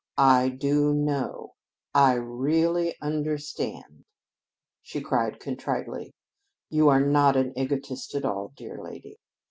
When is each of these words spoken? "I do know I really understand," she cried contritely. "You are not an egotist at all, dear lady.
"I 0.17 0.49
do 0.49 0.95
know 0.95 1.53
I 1.93 2.13
really 2.13 2.95
understand," 3.03 4.05
she 4.81 4.99
cried 4.99 5.39
contritely. 5.39 6.15
"You 6.71 6.89
are 6.89 7.01
not 7.05 7.37
an 7.37 7.53
egotist 7.55 8.15
at 8.15 8.25
all, 8.25 8.51
dear 8.57 8.79
lady. 8.83 9.19